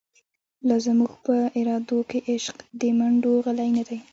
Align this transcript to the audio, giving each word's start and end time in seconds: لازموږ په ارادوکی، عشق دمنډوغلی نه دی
لازموږ 0.69 1.11
په 1.25 1.35
ارادوکی، 1.59 2.19
عشق 2.31 2.57
دمنډوغلی 2.79 3.69
نه 3.77 3.83
دی 3.87 3.99